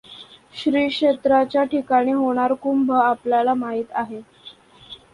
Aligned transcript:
श्री 0.53 0.87
क्षेत्राच्या 0.87 1.63
ठिकाणी 1.63 2.11
होणार 2.13 2.53
कुंभ 2.53 2.91
आपल्ल्याला 2.93 3.53
माहीत 3.53 3.91
आहे. 3.91 4.21